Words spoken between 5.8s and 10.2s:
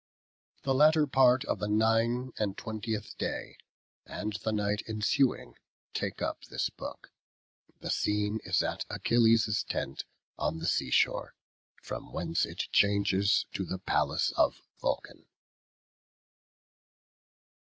take up this book. The scene is at Achilles' tent